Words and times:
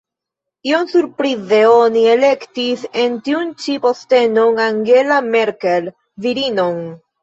Iom 0.69 0.87
surprize 0.93 1.59
oni 1.73 2.07
elektis 2.15 2.87
en 3.05 3.21
tiun 3.29 3.55
ĉi 3.63 3.79
postenon 3.87 4.61
Angela 4.69 5.23
Merkel, 5.33 5.97
virinon. 6.29 6.87